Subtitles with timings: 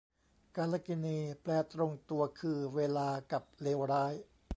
[0.55, 4.13] กาลกิณี แปลตรงตัวคือ เวลา กับ เลวร้าย